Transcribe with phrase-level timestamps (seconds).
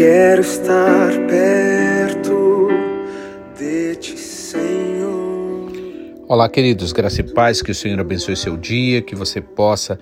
[0.00, 2.68] quero estar perto
[3.54, 5.70] de ti, Senhor.
[6.26, 10.00] Olá, queridos, graça e paz, que o Senhor abençoe seu dia, que você possa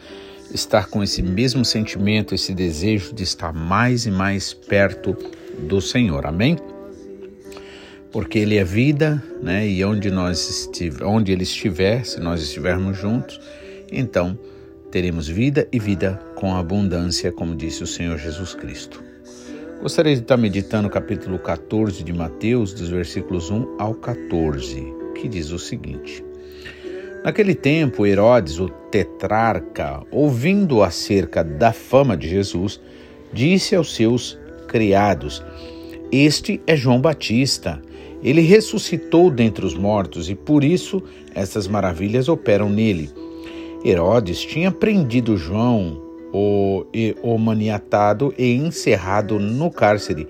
[0.54, 5.16] estar com esse mesmo sentimento, esse desejo de estar mais e mais perto
[5.66, 6.26] do Senhor.
[6.26, 6.56] Amém?
[8.12, 9.66] Porque Ele é vida, né?
[9.66, 13.40] E onde nós estiver, onde Ele estiver, se nós estivermos juntos,
[13.90, 14.38] então
[14.92, 19.07] teremos vida e vida com abundância, como disse o Senhor Jesus Cristo.
[19.80, 25.28] Gostaria de estar meditando o capítulo 14 de Mateus, dos versículos 1 ao 14, que
[25.28, 26.24] diz o seguinte:
[27.24, 32.80] Naquele tempo, Herodes, o tetrarca, ouvindo acerca da fama de Jesus,
[33.32, 35.44] disse aos seus criados:
[36.10, 37.80] Este é João Batista.
[38.20, 41.00] Ele ressuscitou dentre os mortos e por isso
[41.32, 43.10] essas maravilhas operam nele.
[43.84, 46.84] Herodes tinha prendido João, o,
[47.22, 50.26] o maniatado e encerrado no cárcere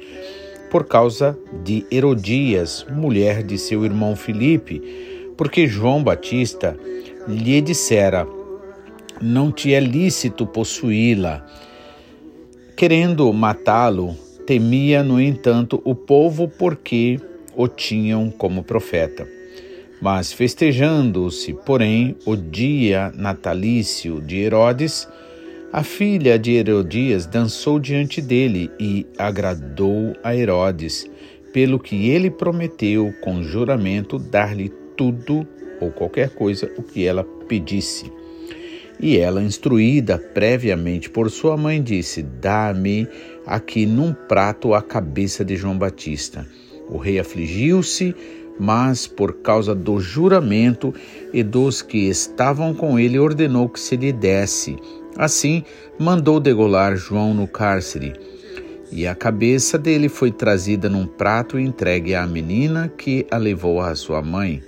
[0.71, 4.83] por causa de Herodias, mulher de seu irmão Filipe,
[5.37, 6.79] porque João Batista
[7.27, 8.27] lhe dissera:
[9.21, 11.47] Não te é lícito possuí-la.
[12.77, 17.21] Querendo matá-lo, temia, no entanto, o povo porque
[17.57, 19.27] o tinham como profeta.
[20.01, 25.09] Mas festejando-se, porém, o dia natalício de Herodes,
[25.73, 31.07] a filha de Herodias dançou diante dele e agradou a Herodes,
[31.53, 35.47] pelo que ele prometeu com juramento dar-lhe tudo
[35.81, 38.11] ou qualquer coisa o que ela pedisse.
[39.01, 43.07] E ela, instruída previamente por sua mãe, disse: Dá-me
[43.47, 46.47] aqui num prato a cabeça de João Batista.
[46.89, 48.15] O rei afligiu-se
[48.59, 50.93] mas por causa do juramento
[51.33, 54.77] e dos que estavam com ele, ordenou que se lhe desse.
[55.19, 55.65] Assim,
[55.99, 58.13] mandou degolar João no cárcere.
[58.93, 63.81] E a cabeça dele foi trazida num prato e entregue à menina, que a levou
[63.81, 64.63] à sua mãe.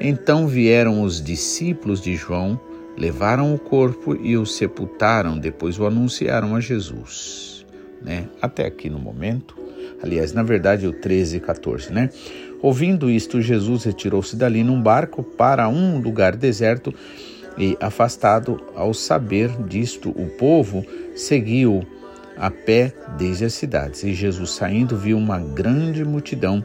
[0.00, 2.58] Então vieram os discípulos de João,
[2.96, 7.66] levaram o corpo e o sepultaram, depois o anunciaram a Jesus.
[8.00, 8.28] Né?
[8.40, 9.58] Até aqui no momento,
[10.00, 12.10] aliás, na verdade, o 13 e 14, né?
[12.62, 16.94] Ouvindo isto, Jesus retirou-se dali num barco para um lugar deserto
[17.56, 20.84] e, afastado, ao saber disto, o povo
[21.14, 21.86] seguiu
[22.36, 24.02] a pé desde as cidades.
[24.02, 26.64] E Jesus, saindo, viu uma grande multidão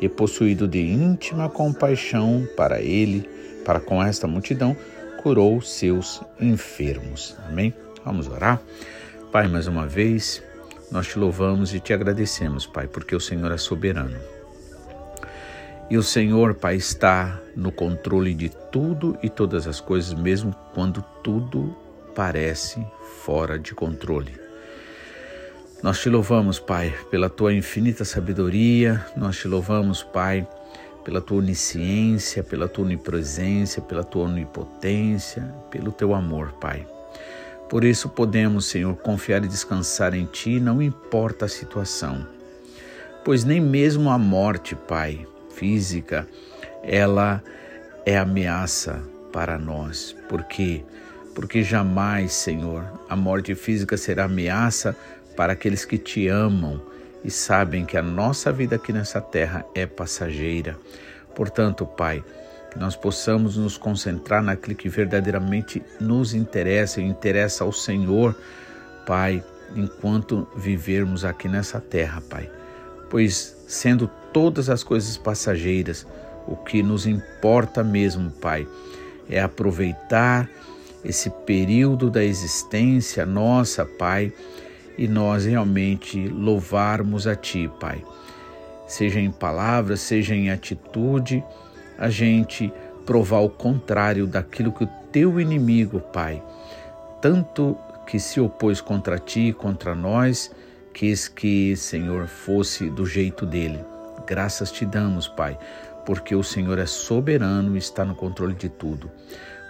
[0.00, 3.28] e, possuído de íntima compaixão para ele,
[3.64, 4.76] para com esta multidão,
[5.22, 7.36] curou seus enfermos.
[7.48, 7.72] Amém?
[8.04, 8.60] Vamos orar?
[9.30, 10.42] Pai, mais uma vez,
[10.90, 14.31] nós te louvamos e te agradecemos, Pai, porque o Senhor é soberano.
[15.92, 21.04] E o Senhor, Pai, está no controle de tudo e todas as coisas, mesmo quando
[21.22, 21.76] tudo
[22.14, 22.82] parece
[23.22, 24.32] fora de controle.
[25.82, 30.48] Nós te louvamos, Pai, pela tua infinita sabedoria, nós te louvamos, Pai,
[31.04, 36.86] pela tua onisciência, pela tua onipresença, pela tua onipotência, pelo teu amor, Pai.
[37.68, 42.26] Por isso podemos, Senhor, confiar e descansar em Ti, não importa a situação.
[43.22, 46.26] Pois nem mesmo a morte, Pai, física,
[46.82, 47.42] ela
[48.04, 49.00] é ameaça
[49.32, 50.16] para nós.
[50.28, 50.84] Por quê?
[51.34, 54.94] Porque jamais, Senhor, a morte física será ameaça
[55.36, 56.80] para aqueles que te amam
[57.24, 60.76] e sabem que a nossa vida aqui nessa terra é passageira.
[61.34, 62.22] Portanto, Pai,
[62.70, 68.36] que nós possamos nos concentrar naquilo que verdadeiramente nos interessa e interessa ao Senhor,
[69.06, 69.42] Pai,
[69.74, 72.50] enquanto vivermos aqui nessa terra, Pai.
[73.08, 76.06] Pois, sendo todas as coisas passageiras.
[76.46, 78.66] O que nos importa mesmo, Pai,
[79.28, 80.48] é aproveitar
[81.04, 84.32] esse período da existência nossa, Pai,
[84.96, 88.04] e nós realmente louvarmos a Ti, Pai.
[88.86, 91.42] Seja em palavras, seja em atitude,
[91.98, 92.72] a gente
[93.06, 96.42] provar o contrário daquilo que o teu inimigo, Pai,
[97.20, 97.76] tanto
[98.06, 100.50] que se opôs contra ti e contra nós,
[100.92, 103.91] quis que, Senhor, fosse do jeito dele.
[104.26, 105.58] Graças te damos, Pai,
[106.04, 109.10] porque o Senhor é soberano e está no controle de tudo.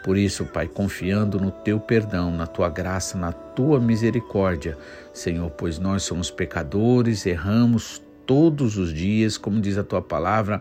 [0.02, 4.76] Por isso, Pai, confiando no teu perdão, na tua graça, na tua misericórdia,
[5.12, 10.60] Senhor, pois nós somos pecadores, erramos todos os dias, como diz a tua palavra,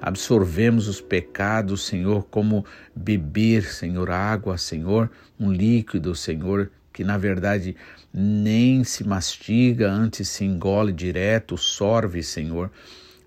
[0.00, 7.76] absorvemos os pecados, Senhor, como beber, Senhor, água, Senhor, um líquido, Senhor, que na verdade
[8.12, 12.70] nem se mastiga, antes se engole direto, sorve, Senhor.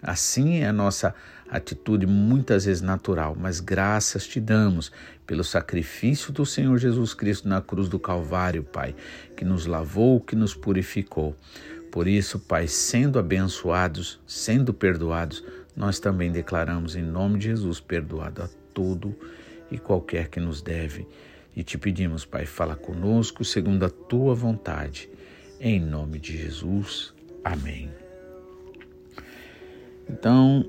[0.01, 1.13] Assim é a nossa
[1.50, 4.92] atitude muitas vezes natural, mas graças te damos
[5.25, 8.96] pelo sacrifício do Senhor Jesus Cristo na cruz do Calvário, Pai,
[9.36, 11.36] que nos lavou, que nos purificou.
[11.92, 15.44] Por isso, Pai, sendo abençoados, sendo perdoados,
[15.75, 19.16] nós também declaramos em nome de Jesus perdoado a todo
[19.72, 21.07] e qualquer que nos deve.
[21.56, 25.10] E te pedimos, Pai, fala conosco segundo a tua vontade.
[25.60, 27.13] Em nome de Jesus.
[27.44, 27.99] Amém.
[30.10, 30.66] Então,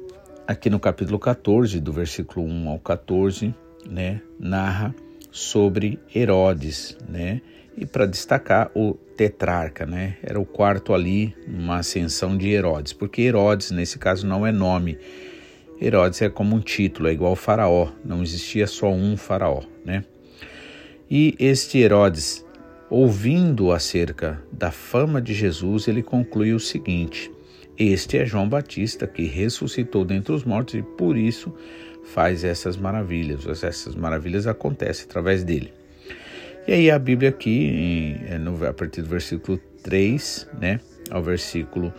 [0.46, 3.54] aqui no capítulo 14, do versículo 1 ao 14,
[3.88, 4.94] né, narra
[5.30, 7.40] sobre Herodes, né?
[7.76, 10.18] E para destacar o tetrarca, né?
[10.22, 14.98] Era o quarto ali, uma ascensão de Herodes, porque Herodes nesse caso não é nome.
[15.80, 20.04] Herodes é como um título, é igual faraó, não existia só um faraó, né?
[21.10, 22.44] E este Herodes,
[22.90, 27.30] ouvindo acerca da fama de Jesus, ele conclui o seguinte:
[27.78, 31.54] Este é João Batista que ressuscitou dentre os mortos e por isso
[32.04, 33.46] faz essas maravilhas.
[33.62, 35.72] Essas maravilhas acontecem através dele.
[36.66, 40.80] E aí a Bíblia aqui, é, a partir do versículo 3, né,
[41.10, 41.92] ao versículo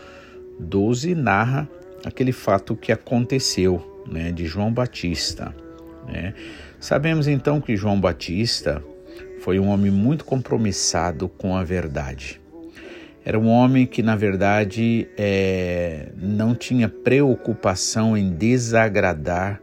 [0.60, 1.68] 12, narra
[2.06, 5.54] aquele fato que aconteceu, né, de João Batista,
[6.08, 6.34] né?
[6.80, 8.84] Sabemos então que João Batista
[9.40, 12.41] foi um homem muito compromissado com a verdade.
[13.24, 19.62] Era um homem que, na verdade, é, não tinha preocupação em desagradar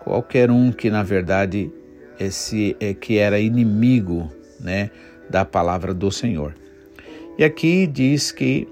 [0.00, 1.70] qualquer um que, na verdade,
[2.18, 4.30] esse é que era inimigo,
[4.60, 4.90] né,
[5.30, 6.54] da palavra do Senhor.
[7.38, 8.68] E aqui diz que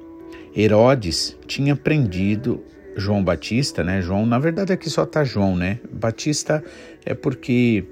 [0.56, 2.62] Herodes tinha prendido
[2.96, 4.02] João Batista, né?
[4.02, 5.81] João, na verdade aqui só tá João, né?
[5.90, 6.62] Batista
[7.04, 7.84] é porque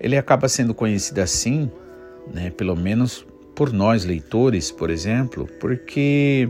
[0.00, 1.70] ele acaba sendo conhecido assim,
[2.32, 2.50] né?
[2.50, 6.48] Pelo menos por nós leitores, por exemplo, porque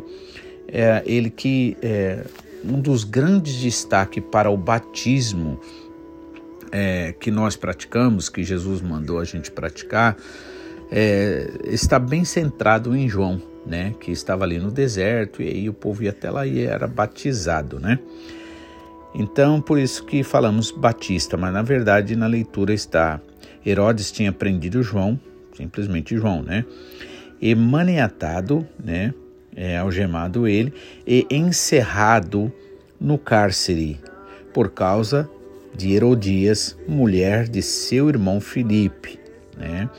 [0.69, 2.25] é ele que é
[2.65, 5.61] um dos grandes destaques para o batismo
[6.71, 10.17] é, que nós praticamos, que Jesus mandou a gente praticar,
[10.91, 13.95] é, está bem centrado em João, né?
[14.01, 17.79] Que estava ali no deserto e aí o povo ia até lá e era batizado,
[17.79, 17.99] né?
[19.15, 23.21] Então, por isso que falamos Batista, mas na verdade na leitura está
[23.65, 25.21] Herodes tinha prendido João,
[25.57, 26.65] simplesmente João, né?
[27.41, 29.13] E maniatado, né?
[29.55, 30.73] É, algemado ele
[31.07, 32.51] e encerrado
[32.99, 34.01] no cárcere
[34.55, 35.29] por causa
[35.75, 39.19] de Herodias, mulher de seu irmão Filipe,
[39.57, 39.91] né?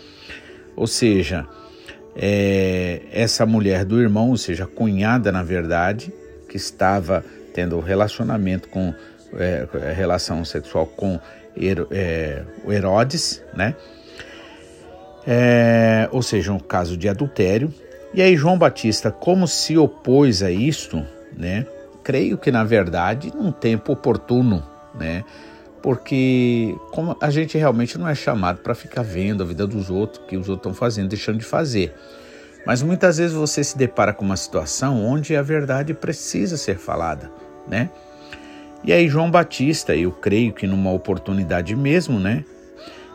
[0.75, 1.47] Ou seja,
[2.15, 6.13] é, essa mulher do irmão, ou seja, cunhada na verdade,
[6.49, 7.23] que estava
[7.53, 8.93] tendo relacionamento com
[9.37, 11.19] é, relação sexual com
[11.91, 13.75] é, o Herodes, né?
[15.25, 17.73] É, ou seja, um caso de adultério.
[18.13, 21.03] E aí João Batista, como se opôs a isto,
[21.35, 21.65] né?
[22.03, 25.23] Creio que na verdade num tempo oportuno, né?
[25.83, 30.25] porque como a gente realmente não é chamado para ficar vendo a vida dos outros,
[30.25, 31.93] que os outros estão fazendo, deixando de fazer.
[32.65, 37.29] Mas muitas vezes você se depara com uma situação onde a verdade precisa ser falada,
[37.67, 37.89] né?
[38.81, 42.45] E aí João Batista, eu creio que numa oportunidade mesmo, né?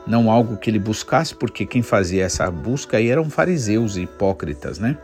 [0.08, 4.78] Não algo que ele buscasse, porque quem fazia essa busca aí eram fariseus e hipócritas,
[4.78, 4.96] né?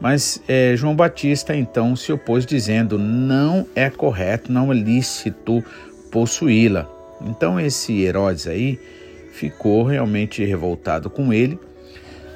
[0.00, 5.64] Mas é, João Batista então se opôs dizendo: não é correto, não é lícito
[6.10, 6.88] possuí-la.
[7.20, 8.78] Então esse Herodes aí
[9.32, 11.58] ficou realmente revoltado com ele.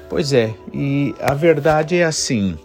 [0.09, 2.57] Pois é, e a verdade é assim: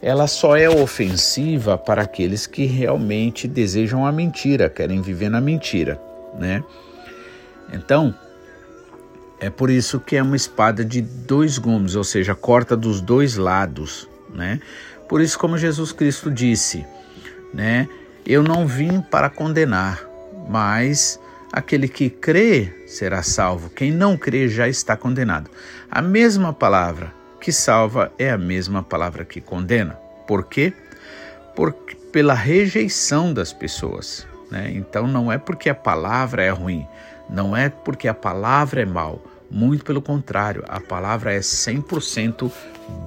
[0.00, 6.00] ela só é ofensiva para aqueles que realmente desejam a mentira, querem viver na mentira,
[6.38, 6.62] né?
[7.72, 8.14] Então,
[9.38, 13.36] é por isso que é uma espada de dois gumes, ou seja, corta dos dois
[13.36, 14.60] lados, né?
[15.08, 16.84] Por isso, como Jesus Cristo disse,
[17.52, 17.88] né?
[18.26, 20.06] Eu não vim para condenar,
[20.48, 21.18] mas
[21.52, 25.50] aquele que crê será salvo, quem não crê já está condenado.
[25.90, 29.94] A mesma palavra que salva é a mesma palavra que condena.
[30.26, 30.72] Por quê?
[31.56, 31.72] Por,
[32.12, 34.26] pela rejeição das pessoas.
[34.50, 34.70] Né?
[34.74, 36.86] Então não é porque a palavra é ruim,
[37.32, 39.22] não é porque a palavra é mal.
[39.50, 42.50] Muito pelo contrário, a palavra é 100%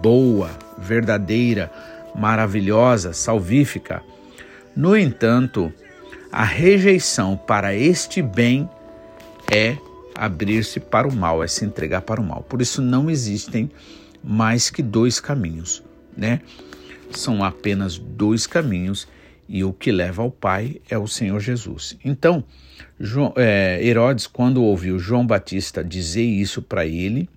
[0.01, 1.71] boa, verdadeira,
[2.15, 4.01] maravilhosa, salvífica.
[4.75, 5.71] No entanto,
[6.31, 8.69] a rejeição para este bem
[9.51, 9.77] é
[10.15, 12.43] abrir-se para o mal, é se entregar para o mal.
[12.43, 13.71] Por isso não existem
[14.23, 15.83] mais que dois caminhos,
[16.15, 16.41] né?
[17.11, 19.07] São apenas dois caminhos
[19.47, 21.97] e o que leva ao Pai é o Senhor Jesus.
[22.03, 22.43] Então,
[23.35, 27.29] é, Herodes, quando ouviu João Batista dizer isso para ele,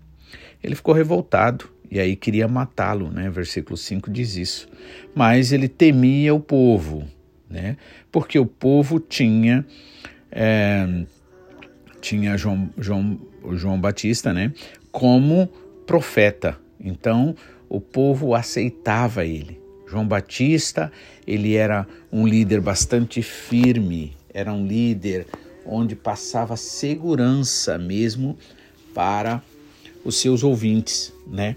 [0.63, 3.31] ele ficou revoltado e aí queria matá-lo, né?
[3.31, 4.69] Versículo 5 diz isso.
[5.15, 7.05] Mas ele temia o povo,
[7.49, 7.77] né?
[8.11, 9.65] Porque o povo tinha
[10.31, 11.05] é,
[12.01, 13.19] tinha João, João,
[13.53, 14.53] João Batista, né?
[14.91, 15.49] Como
[15.87, 16.59] profeta.
[16.81, 17.35] Então
[17.69, 19.66] o povo aceitava ele.
[19.87, 20.91] João Batista,
[21.27, 25.27] ele era um líder bastante firme, era um líder
[25.65, 28.37] onde passava segurança mesmo
[28.95, 29.43] para
[30.05, 31.57] os seus ouvintes, né?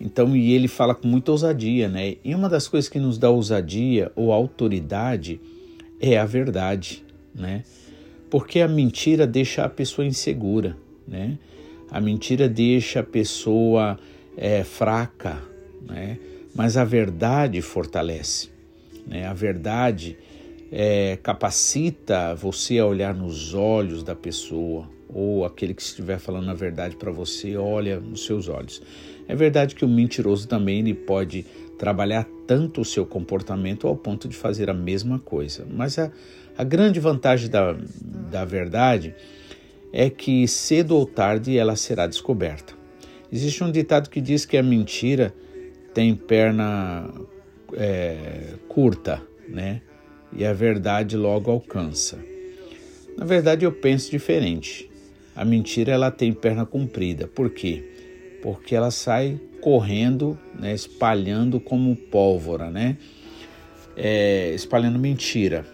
[0.00, 2.16] Então, e ele fala com muita ousadia, né?
[2.24, 5.38] E uma das coisas que nos dá ousadia ou autoridade
[6.00, 7.64] é a verdade, né?
[8.30, 10.76] Porque a mentira deixa a pessoa insegura,
[11.06, 11.38] né?
[11.90, 13.98] A mentira deixa a pessoa
[14.36, 15.42] é, fraca,
[15.86, 16.18] né?
[16.54, 18.50] Mas a verdade fortalece,
[19.06, 19.26] né?
[19.26, 20.18] A verdade
[20.70, 26.54] é, capacita você a olhar nos olhos da pessoa ou aquele que estiver falando a
[26.54, 28.80] verdade para você olha nos seus olhos.
[29.26, 31.44] É verdade que o mentiroso também ele pode
[31.78, 35.66] trabalhar tanto o seu comportamento ao ponto de fazer a mesma coisa.
[35.68, 36.12] Mas a,
[36.56, 37.76] a grande vantagem da,
[38.30, 39.14] da verdade
[39.92, 42.74] é que cedo ou tarde ela será descoberta.
[43.32, 45.34] Existe um ditado que diz que a mentira
[45.94, 47.10] tem perna
[47.74, 49.82] é, curta, né?
[50.32, 52.18] E a verdade logo alcança.
[53.16, 54.88] Na verdade, eu penso diferente.
[55.34, 57.26] A mentira ela tem perna comprida.
[57.26, 57.84] Por quê?
[58.42, 62.96] porque ela sai correndo, né, espalhando como pólvora, né?
[63.96, 65.66] É, espalhando mentira.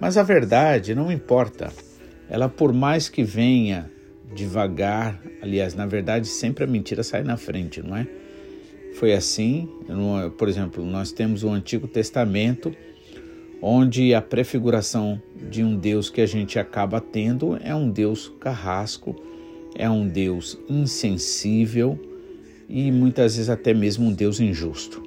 [0.00, 1.72] Mas a verdade não importa.
[2.28, 3.90] Ela, por mais que venha
[4.34, 8.06] devagar, aliás, na verdade, sempre a mentira sai na frente, não é?
[8.94, 9.68] Foi assim,
[10.36, 12.74] por exemplo, nós temos o Antigo Testamento,
[13.62, 15.20] onde a prefiguração
[15.50, 19.14] de um Deus que a gente acaba tendo é um Deus carrasco,
[19.74, 21.98] é um Deus insensível
[22.68, 25.02] e muitas vezes até mesmo um Deus injusto.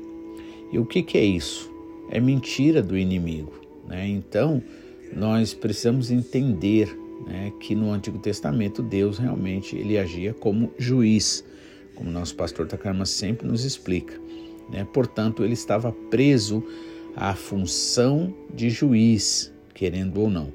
[0.71, 1.71] E o que, que é isso?
[2.09, 3.53] É mentira do inimigo.
[3.87, 4.07] Né?
[4.07, 4.61] Então,
[5.15, 6.97] nós precisamos entender
[7.27, 11.45] né, que no Antigo Testamento Deus realmente ele agia como juiz,
[11.95, 14.19] como nosso pastor Takama sempre nos explica.
[14.69, 14.87] Né?
[14.93, 16.63] Portanto, ele estava preso
[17.15, 20.51] à função de juiz, querendo ou não.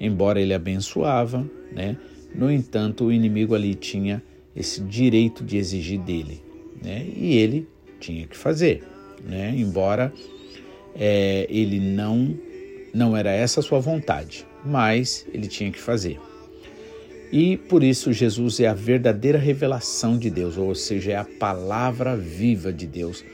[0.00, 1.96] Embora ele abençoava, né?
[2.34, 4.22] No entanto, o inimigo ali tinha
[4.56, 6.42] esse direito de exigir dele,
[6.82, 7.06] né?
[7.14, 7.68] E ele
[8.00, 8.82] tinha que fazer,
[9.24, 9.54] né?
[9.56, 10.12] Embora
[10.94, 12.36] é, ele não
[12.92, 16.18] não era essa a sua vontade, mas ele tinha que fazer.
[17.32, 22.14] E por isso Jesus é a verdadeira revelação de Deus, ou seja, é a palavra
[22.14, 23.24] viva de Deus,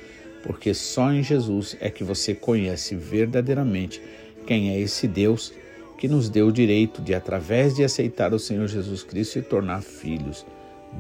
[0.45, 4.01] porque só em Jesus é que você conhece verdadeiramente
[4.47, 5.53] quem é esse Deus
[5.99, 9.83] que nos deu o direito de, através de aceitar o Senhor Jesus Cristo, se tornar
[9.83, 10.47] filhos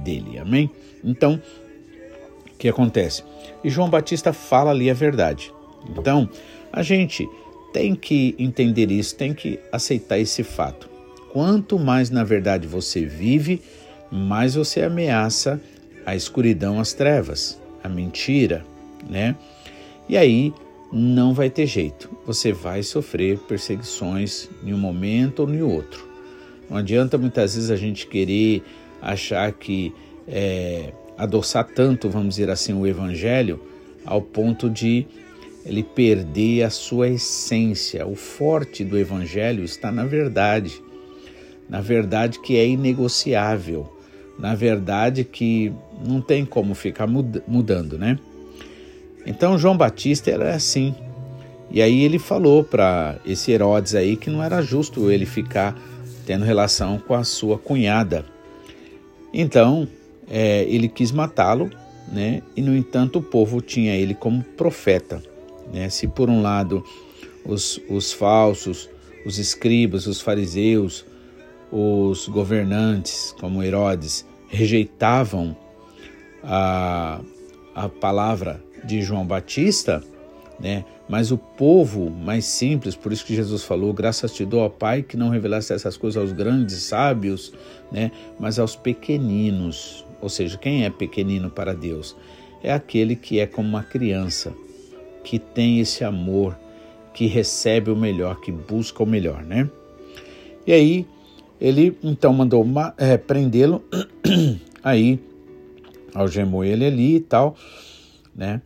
[0.02, 0.36] dele.
[0.40, 0.68] Amém?
[1.04, 1.40] Então,
[2.52, 3.22] o que acontece?
[3.62, 5.52] E João Batista fala ali a verdade.
[5.96, 6.28] Então,
[6.72, 7.28] a gente
[7.72, 10.87] tem que entender isso, tem que aceitar esse fato.
[11.32, 13.60] Quanto mais na verdade você vive,
[14.10, 15.60] mais você ameaça
[16.04, 18.64] a escuridão, as trevas, a mentira,
[19.08, 19.36] né?
[20.08, 20.52] E aí
[20.90, 22.10] não vai ter jeito.
[22.24, 26.08] Você vai sofrer perseguições em um momento ou em outro.
[26.68, 28.62] Não adianta muitas vezes a gente querer
[29.00, 29.94] achar que
[30.26, 33.60] é, adoçar tanto, vamos dizer assim, o evangelho
[34.04, 35.06] ao ponto de
[35.64, 38.06] ele perder a sua essência.
[38.06, 40.80] O forte do evangelho está na verdade,
[41.68, 43.92] na verdade que é inegociável,
[44.38, 45.72] na verdade que
[46.06, 48.18] não tem como ficar mudando, né?
[49.26, 50.94] Então João Batista era assim.
[51.70, 55.78] E aí ele falou para esse Herodes aí que não era justo ele ficar
[56.24, 58.24] tendo relação com a sua cunhada.
[59.32, 59.86] Então
[60.30, 61.70] é, ele quis matá-lo,
[62.10, 62.42] né?
[62.56, 65.22] E no entanto o povo tinha ele como profeta,
[65.72, 65.90] né?
[65.90, 66.82] Se por um lado
[67.44, 68.88] os, os falsos,
[69.26, 71.04] os escribas, os fariseus,
[71.70, 75.56] os governantes, como Herodes, rejeitavam
[76.42, 77.20] a,
[77.74, 80.02] a palavra de João Batista,
[80.58, 80.84] né?
[81.08, 85.02] Mas o povo mais simples, por isso que Jesus falou: graças te dou, ó Pai,
[85.02, 87.52] que não revelasse essas coisas aos grandes sábios,
[87.90, 88.10] né?
[88.38, 90.04] Mas aos pequeninos.
[90.20, 92.16] Ou seja, quem é pequenino para Deus?
[92.62, 94.52] É aquele que é como uma criança,
[95.22, 96.58] que tem esse amor,
[97.14, 99.70] que recebe o melhor, que busca o melhor, né?
[100.66, 101.06] E aí
[101.60, 103.82] ele então mandou é, prendê-lo,
[104.82, 105.20] aí
[106.14, 107.56] algemou ele ali e tal
[108.38, 108.62] né?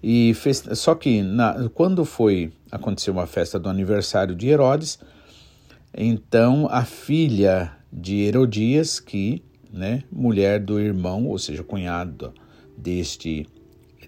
[0.00, 5.00] E fez, só que na, quando foi aconteceu uma festa do aniversário de Herodes,
[5.92, 12.32] então a filha de Herodias, que, né, mulher do irmão, ou seja, cunhado
[12.78, 13.46] deste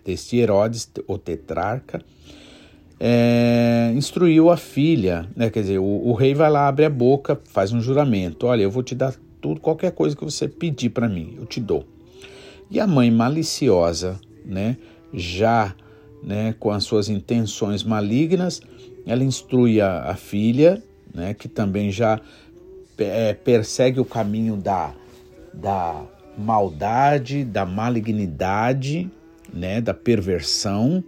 [0.05, 2.01] deste Herodes, o tetrarca,
[3.01, 7.41] é, instruiu a filha, né, quer dizer, o, o, rei vai lá, abre a boca,
[7.45, 11.09] faz um juramento, olha, eu vou te dar tudo, qualquer coisa que você pedir para
[11.09, 11.87] mim, eu te dou.
[12.71, 14.77] E a mãe maliciosa, né,
[15.13, 15.75] já
[16.23, 18.61] né, com as suas intenções malignas,
[19.07, 20.83] ela instrui a, a filha,
[21.15, 22.21] né, que também já
[22.99, 24.93] é, persegue o caminho da,
[25.55, 26.03] da
[26.37, 29.11] maldade, da malignidade,
[29.53, 31.03] né, da perversão.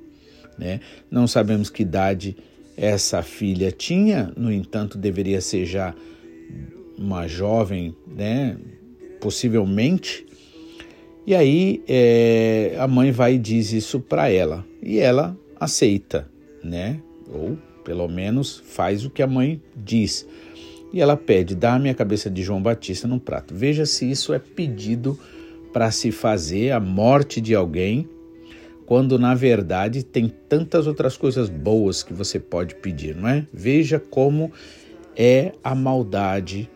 [0.60, 0.80] Né?
[1.10, 2.36] Não sabemos que idade
[2.76, 5.94] essa filha tinha, no entanto, deveria ser já
[6.98, 8.58] uma jovem, né,
[9.22, 10.26] possivelmente.
[11.26, 16.28] E aí é, a mãe vai e diz isso para ela e ela aceita,
[16.62, 17.00] né?
[17.32, 20.26] Ou pelo menos faz o que a mãe diz.
[20.92, 23.54] E ela pede: dá-me a cabeça de João Batista num prato.
[23.54, 25.18] Veja se isso é pedido
[25.72, 28.08] para se fazer a morte de alguém,
[28.90, 33.46] quando na verdade tem tantas outras coisas boas que você pode pedir, não é?
[33.54, 34.50] Veja como
[35.16, 36.68] é a maldade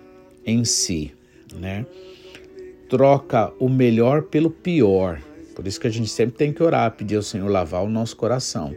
[0.46, 1.12] em si,
[1.52, 1.84] né?
[2.88, 5.20] Troca o melhor pelo pior.
[5.56, 8.14] Por isso que a gente sempre tem que orar, pedir ao Senhor lavar o nosso
[8.14, 8.72] coração,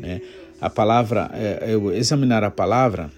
[0.00, 0.22] né?
[0.58, 3.10] A palavra, é, examinar a palavra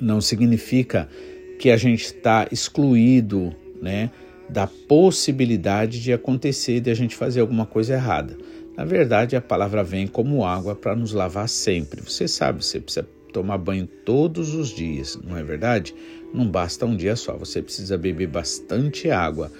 [0.00, 1.10] não significa
[1.58, 4.10] que a gente está excluído, né,
[4.48, 8.34] da possibilidade de acontecer de a gente fazer alguma coisa errada.
[8.78, 12.00] Na verdade, a palavra vem como água para nos lavar sempre.
[12.00, 15.92] Você sabe, você precisa tomar banho todos os dias, não é verdade?
[16.32, 19.50] Não basta um dia só, você precisa beber bastante água,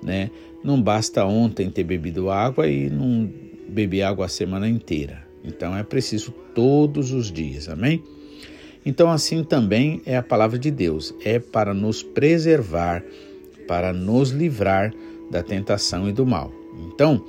[0.00, 0.30] né?
[0.62, 3.28] Não basta ontem ter bebido água e não
[3.68, 5.26] beber água a semana inteira.
[5.42, 8.00] Então é preciso todos os dias, amém?
[8.86, 13.02] Então, assim também é a palavra de Deus, é para nos preservar,
[13.66, 14.94] para nos livrar
[15.32, 16.52] da tentação e do mal.
[16.86, 17.24] Então,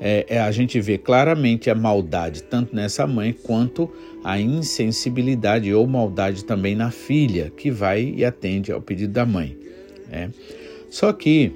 [0.00, 3.90] é, é, a gente vê claramente a maldade tanto nessa mãe quanto
[4.22, 9.56] a insensibilidade ou maldade também na filha, que vai e atende ao pedido da mãe.
[10.10, 10.30] Né?
[10.90, 11.52] Só que,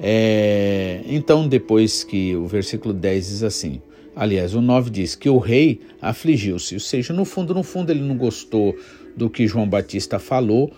[0.00, 3.80] é, então, depois que o versículo 10 diz assim:
[4.14, 8.00] Aliás, o 9 diz que o rei afligiu-se, ou seja, no fundo, no fundo, ele
[8.00, 8.76] não gostou
[9.16, 10.72] do que João Batista falou,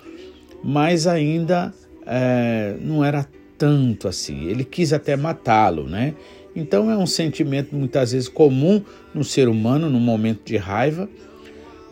[0.63, 1.73] mas ainda
[2.07, 4.47] é, não era tanto assim.
[4.47, 6.15] Ele quis até matá-lo, né?
[6.55, 8.83] Então é um sentimento muitas vezes comum
[9.15, 11.09] no ser humano no momento de raiva,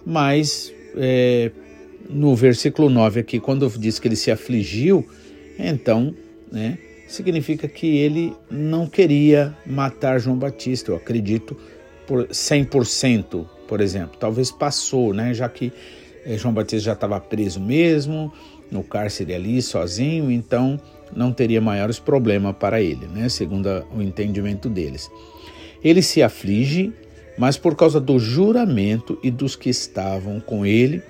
[0.05, 1.51] mas é,
[2.09, 5.07] no versículo 9 aqui, quando diz que ele se afligiu,
[5.59, 6.15] então,
[6.51, 6.79] né?
[7.09, 11.57] significa que ele não queria matar João Batista, eu acredito,
[12.07, 14.17] por 100%, por exemplo.
[14.21, 15.33] Talvez passou, né?
[15.33, 15.73] Já que
[16.25, 18.33] eh, João Batista já estava preso mesmo,
[18.71, 20.79] no cárcere ali, sozinho, então
[21.15, 23.29] não teria maiores problemas para ele, né?
[23.29, 25.11] Segundo o entendimento deles.
[25.83, 26.93] Ele se aflige,
[27.37, 31.03] mas por causa do juramento e dos que estavam com ele,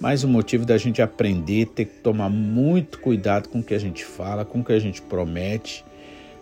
[0.00, 3.78] mais um motivo da gente aprender, ter que tomar muito cuidado com o que a
[3.78, 5.84] gente fala, com o que a gente promete,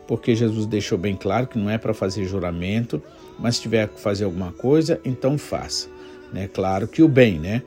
[0.07, 3.03] porque Jesus deixou bem claro que não é para fazer juramento,
[3.39, 5.89] mas se tiver que fazer alguma coisa, então faça.
[6.33, 6.49] Né?
[6.53, 7.63] Claro que o bem, né?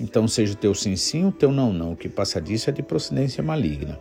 [0.00, 1.92] Então seja o teu sim sim, o teu não não.
[1.92, 3.98] O que passa disso é de procedência maligna.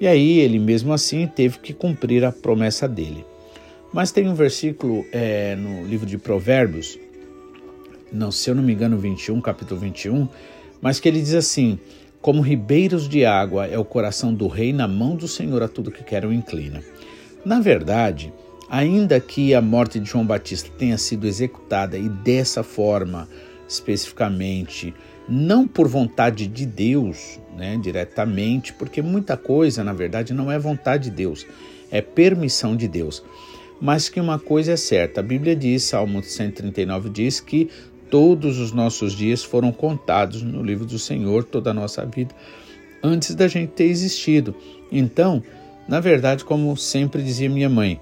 [0.00, 3.24] E aí ele mesmo assim teve que cumprir a promessa dele.
[3.92, 6.98] Mas tem um versículo é, no livro de Provérbios
[8.12, 10.28] não, se eu não me engano, 21, capítulo 21,
[10.80, 11.78] mas que ele diz assim:
[12.20, 15.92] Como ribeiros de água é o coração do rei na mão do Senhor a tudo
[15.92, 16.82] que quer o inclina.
[17.44, 18.32] Na verdade,
[18.68, 23.28] ainda que a morte de João Batista tenha sido executada e dessa forma
[23.70, 24.92] especificamente,
[25.28, 31.04] não por vontade de Deus, né, diretamente, porque muita coisa, na verdade, não é vontade
[31.04, 31.46] de Deus,
[31.90, 33.22] é permissão de Deus.
[33.80, 37.70] Mas que uma coisa é certa, a Bíblia diz, Salmo 139 diz que
[38.10, 42.34] Todos os nossos dias foram contados no livro do Senhor, toda a nossa vida,
[43.00, 44.52] antes da gente ter existido.
[44.90, 45.40] Então,
[45.86, 48.00] na verdade, como sempre dizia minha mãe,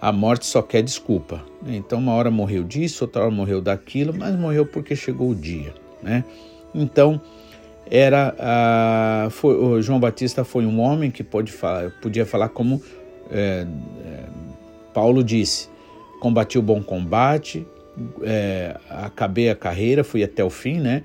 [0.00, 1.44] a morte só quer desculpa.
[1.66, 5.74] Então, uma hora morreu disso, outra hora morreu daquilo, mas morreu porque chegou o dia,
[6.02, 6.24] né?
[6.74, 7.20] Então,
[7.90, 12.80] era a, foi, João Batista foi um homem que pode falar, podia falar como
[13.30, 13.66] é,
[14.04, 14.24] é,
[14.94, 15.68] Paulo disse:
[16.20, 17.66] combati o bom combate,
[18.22, 21.02] é, acabei a carreira, fui até o fim, né?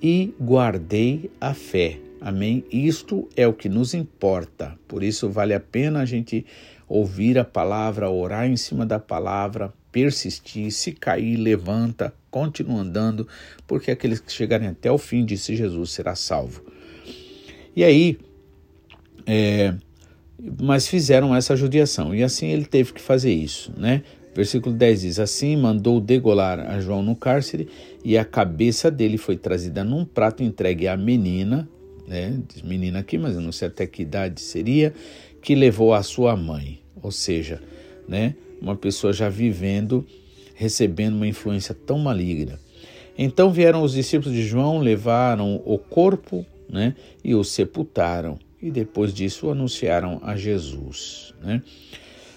[0.00, 1.98] E guardei a fé.
[2.20, 2.64] Amém?
[2.70, 4.76] Isto é o que nos importa.
[4.88, 6.44] Por isso vale a pena a gente
[6.88, 13.26] ouvir a palavra, orar em cima da palavra, persistir, se cair, levanta, continua andando,
[13.66, 16.62] porque aqueles que chegarem até o fim, disse Jesus, será salvo.
[17.74, 18.18] E aí,
[19.26, 19.74] é,
[20.60, 24.02] mas fizeram essa judiação, e assim ele teve que fazer isso, né?
[24.34, 27.68] Versículo 10 diz: Assim mandou degolar a João no cárcere,
[28.04, 31.66] e a cabeça dele foi trazida num prato entregue à menina,
[32.06, 32.38] né?
[32.46, 34.92] Diz menina aqui, mas eu não sei até que idade seria,
[35.46, 36.80] que levou a sua mãe.
[37.00, 37.62] Ou seja,
[38.08, 38.34] né?
[38.60, 40.04] uma pessoa já vivendo,
[40.56, 42.58] recebendo uma influência tão maligna.
[43.16, 49.14] Então vieram os discípulos de João, levaram o corpo né, e o sepultaram, e depois
[49.14, 51.32] disso anunciaram a Jesus.
[51.40, 51.62] Né?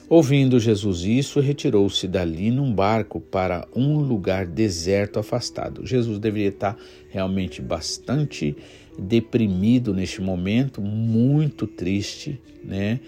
[0.07, 5.83] Ouvindo Jesus isso, retirou-se dali num barco para um lugar deserto afastado.
[5.83, 6.77] Jesus deveria estar
[7.09, 8.55] realmente bastante
[8.99, 12.99] deprimido neste momento, muito triste, né?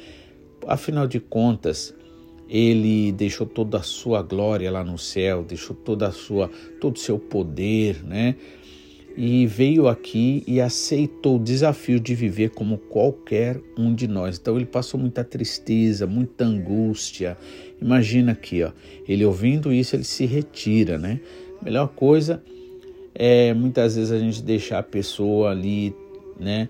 [0.68, 1.94] Afinal de contas,
[2.50, 6.50] ele deixou toda a sua glória lá no céu, deixou toda a sua
[6.80, 8.36] todo o seu poder, né?
[9.16, 14.38] E veio aqui e aceitou o desafio de viver como qualquer um de nós.
[14.38, 17.38] Então ele passou muita tristeza, muita angústia.
[17.82, 18.72] Imagina aqui, ó,
[19.08, 21.20] ele ouvindo isso, ele se retira, né?
[21.62, 22.42] Melhor coisa
[23.14, 25.96] é muitas vezes a gente deixar a pessoa ali,
[26.40, 26.70] né?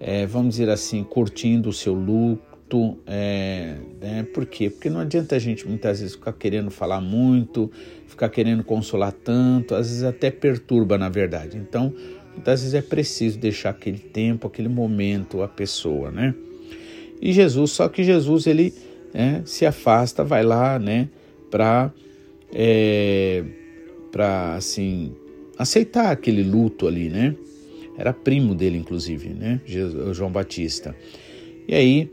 [0.00, 2.98] É, vamos dizer assim, curtindo o seu luto.
[3.06, 4.26] É, né?
[4.32, 4.70] Por quê?
[4.70, 7.70] Porque não adianta a gente muitas vezes ficar querendo falar muito,
[8.06, 11.58] ficar querendo consolar tanto, às vezes até perturba na verdade.
[11.58, 11.92] Então,
[12.32, 16.34] muitas vezes é preciso deixar aquele tempo, aquele momento a pessoa, né?
[17.20, 18.74] E Jesus, só que Jesus ele
[19.14, 21.08] né, se afasta, vai lá, né,
[21.50, 21.92] para
[22.52, 23.44] é,
[24.10, 25.14] para assim
[25.58, 27.34] aceitar aquele luto ali, né?
[27.96, 29.60] Era primo dele, inclusive, né?
[30.12, 30.94] João Batista.
[31.68, 32.10] E aí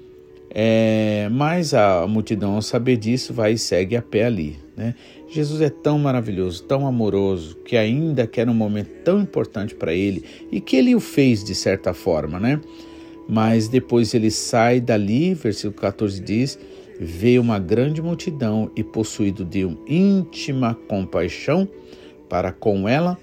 [0.51, 4.57] é, mas a multidão, ao saber disso, vai e segue a pé ali.
[4.75, 4.95] Né?
[5.29, 9.93] Jesus é tão maravilhoso, tão amoroso, que ainda que era um momento tão importante para
[9.93, 12.59] ele e que ele o fez de certa forma, né?
[13.27, 16.57] Mas depois ele sai dali, versículo 14 diz:
[16.99, 21.69] vê uma grande multidão e, possuído de uma íntima compaixão
[22.29, 23.17] para com ela,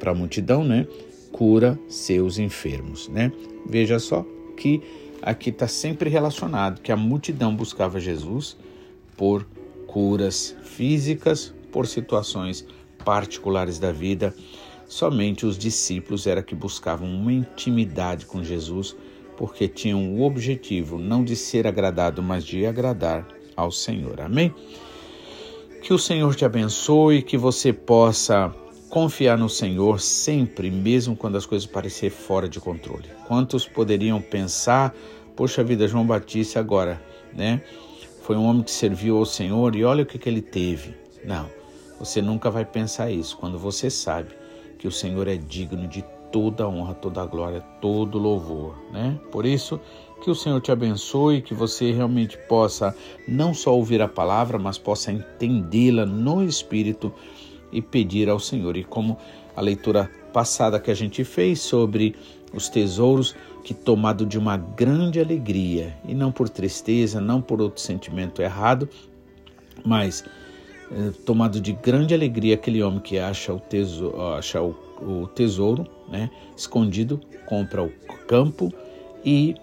[0.00, 0.86] para a multidão, né?
[1.30, 3.30] Cura seus enfermos, né?
[3.68, 4.24] Veja só
[4.56, 4.82] que
[5.20, 8.56] aqui está sempre relacionado que a multidão buscava Jesus
[9.16, 9.46] por
[9.86, 12.66] curas físicas, por situações
[13.04, 14.34] particulares da vida.
[14.88, 18.96] Somente os discípulos era que buscavam uma intimidade com Jesus,
[19.36, 24.20] porque tinham o objetivo não de ser agradado, mas de agradar ao Senhor.
[24.20, 24.54] Amém?
[25.86, 28.52] Que o Senhor te abençoe, que você possa
[28.90, 33.08] confiar no Senhor sempre, mesmo quando as coisas parecerem fora de controle.
[33.28, 34.92] Quantos poderiam pensar
[35.36, 37.00] Poxa vida, João Batista agora,
[37.32, 37.62] né?
[38.22, 40.92] Foi um homem que serviu ao Senhor e olha o que, que ele teve.
[41.24, 41.48] Não,
[42.00, 44.30] você nunca vai pensar isso quando você sabe
[44.80, 49.18] que o Senhor é digno de toda honra, toda glória, todo louvor, né?
[49.30, 49.80] Por isso,
[50.20, 52.94] que o Senhor te abençoe, que você realmente possa
[53.28, 57.12] não só ouvir a palavra, mas possa entendê-la no Espírito
[57.72, 58.76] e pedir ao Senhor.
[58.76, 59.18] E como
[59.54, 62.14] a leitura passada que a gente fez sobre
[62.52, 63.34] os tesouros,
[63.64, 68.88] que tomado de uma grande alegria, e não por tristeza, não por outro sentimento errado,
[69.84, 70.24] mas
[70.90, 75.86] eh, tomado de grande alegria aquele homem que acha o tesouro, acha o, o tesouro
[76.08, 77.90] né, escondido, compra o
[78.26, 78.72] campo
[79.24, 79.54] e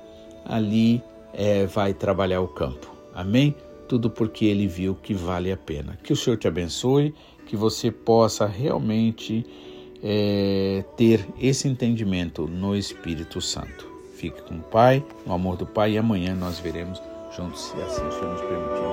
[0.46, 1.02] ali
[1.34, 2.92] eh, vai trabalhar o campo.
[3.14, 3.56] Amém?
[3.88, 5.98] Tudo porque ele viu que vale a pena.
[6.04, 7.14] Que o Senhor te abençoe,
[7.46, 9.46] que você possa realmente
[10.02, 13.88] é, ter esse entendimento no Espírito Santo.
[14.16, 17.02] Fique com o Pai, no amor do Pai, e amanhã nós veremos
[17.36, 18.92] juntos, se assim o Senhor nos permitir,